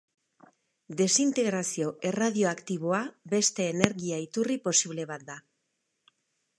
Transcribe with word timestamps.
Desintegrazio 1.01 1.91
erradioaktiboa 2.11 3.03
beste 3.35 3.69
energia 3.77 4.23
iturri 4.27 4.61
posible 4.69 5.11
bat 5.15 5.31
da. 5.33 5.41